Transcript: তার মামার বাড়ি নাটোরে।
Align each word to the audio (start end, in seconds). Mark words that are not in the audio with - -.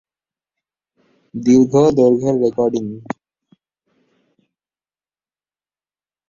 তার 1.33 2.13
মামার 2.17 2.51
বাড়ি 2.57 2.79
নাটোরে। 2.81 3.17